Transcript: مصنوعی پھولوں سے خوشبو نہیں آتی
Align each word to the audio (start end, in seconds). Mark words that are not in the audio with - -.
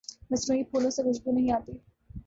مصنوعی 0.31 0.63
پھولوں 0.63 0.89
سے 0.89 1.03
خوشبو 1.03 1.31
نہیں 1.31 1.51
آتی 1.51 1.71